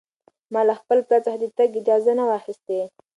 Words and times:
ما 0.53 0.61
له 0.69 0.73
خپل 0.81 0.97
پلار 1.07 1.21
څخه 1.25 1.37
د 1.39 1.45
تګ 1.57 1.69
اجازه 1.81 2.11
نه 2.19 2.23
وه 2.27 2.35
اخیستې. 2.41 2.79